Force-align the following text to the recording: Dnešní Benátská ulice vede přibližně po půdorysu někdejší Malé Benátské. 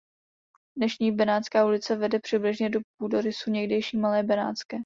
Dnešní 0.77 1.11
Benátská 1.11 1.65
ulice 1.65 1.95
vede 1.95 2.19
přibližně 2.19 2.69
po 2.69 2.79
půdorysu 2.97 3.49
někdejší 3.49 3.97
Malé 3.97 4.23
Benátské. 4.23 4.77